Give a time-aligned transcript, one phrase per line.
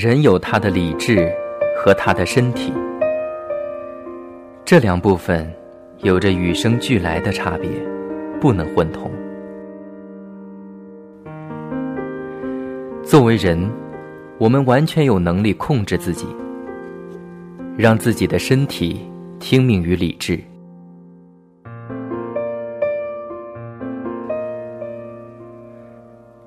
[0.00, 1.30] 人有他的理智
[1.76, 2.72] 和他的身体，
[4.64, 5.46] 这两部分
[5.98, 7.68] 有着与生俱来的差别，
[8.40, 9.12] 不能混同。
[13.02, 13.70] 作为人，
[14.38, 16.26] 我们完全有能力控制自己，
[17.76, 19.06] 让自己的身体
[19.38, 20.40] 听命于理智。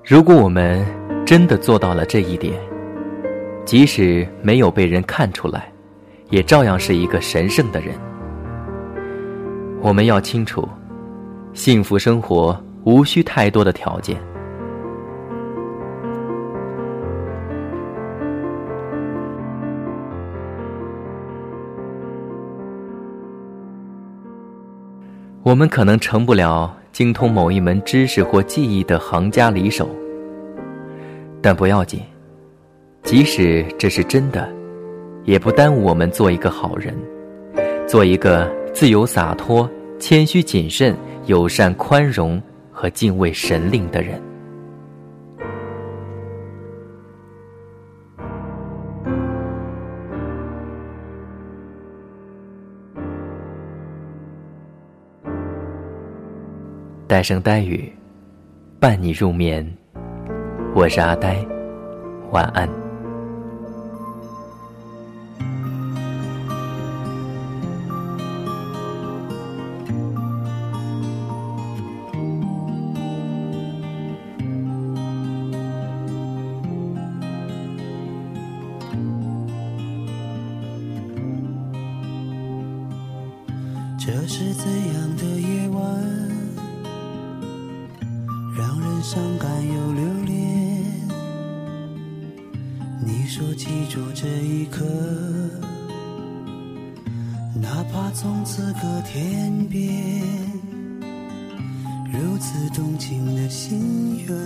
[0.04, 0.84] 如果我们
[1.24, 2.60] 真的做到了这一点，
[3.66, 5.71] 即使没有被人看出来，
[6.30, 7.95] 也照样是一个神圣的人。
[9.81, 10.67] 我们要清楚，
[11.54, 14.18] 幸福生活无需太多的条件。
[25.41, 29.90] 我们可能成不了精通某一门知识或技艺的行家里手，
[31.41, 32.01] 但不要紧，
[33.04, 34.49] 即使这是真的，
[35.23, 36.98] 也不耽误我们做一个好人，
[37.87, 40.95] 做一个自由洒脱、谦虚谨慎、
[41.27, 44.20] 友善宽容和敬畏神灵的人。
[57.05, 57.93] 呆声呆语，
[58.79, 59.63] 伴你入眠。
[60.73, 61.45] 我是阿呆，
[62.32, 62.82] 晚安。
[84.06, 85.81] 这是怎样的夜晚，
[88.53, 90.83] 让人伤感又留恋？
[93.00, 94.83] 你说记住这一刻，
[97.55, 100.22] 哪怕从此隔天边，
[102.11, 104.38] 如此动情的心愿，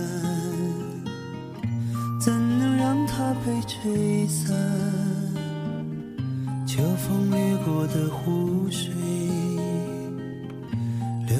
[2.20, 4.56] 怎能让它被吹散？
[6.64, 9.17] 秋风掠过的湖水。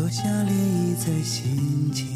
[0.08, 2.06] 留下涟漪在心间，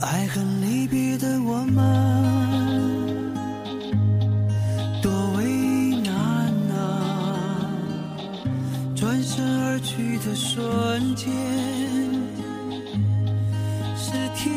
[0.00, 1.80] 爱恨离别的我们，
[5.00, 5.44] 多为
[6.02, 6.12] 难
[6.76, 7.70] 啊！
[8.96, 11.30] 转身而去的瞬间，
[13.96, 14.52] 是天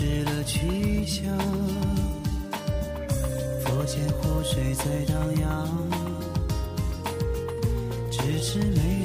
[0.00, 1.36] 失了去向
[3.64, 5.68] 佛前湖水在荡漾
[8.08, 8.97] 只是没